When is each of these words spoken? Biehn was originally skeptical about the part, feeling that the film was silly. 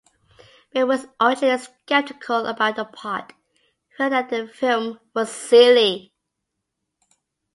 Biehn 0.73 0.87
was 0.87 1.05
originally 1.21 1.59
skeptical 1.59 2.47
about 2.47 2.75
the 2.75 2.85
part, 2.85 3.33
feeling 3.95 4.09
that 4.13 4.29
the 4.31 4.47
film 4.47 4.99
was 5.13 5.31
silly. 5.31 6.11